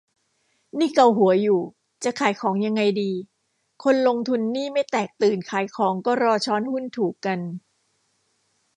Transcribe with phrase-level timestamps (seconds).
[0.79, 1.61] นี่เกาหัวอยู่
[2.03, 3.11] จะขายของยังไงดี
[3.83, 7.39] คนลงทุนนี่ไม่แตกตื่นขายของก็รอช้อนหุ้นถูกกัน